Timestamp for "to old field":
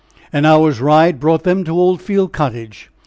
1.63-2.33